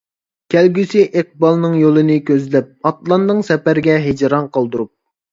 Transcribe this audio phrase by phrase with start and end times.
[0.51, 4.91] كەلگۈسى ئىقبالنىڭ يولىنى كۆزلەپ، ئاتلاندىڭ سەپەرگە ھىجران قالدۇرۇپ.